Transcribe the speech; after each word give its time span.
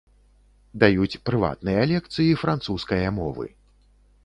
Даюць 0.83 1.19
прыватныя 1.29 1.85
лекцыі 1.93 2.33
французскае 2.45 3.05
мовы. 3.21 3.45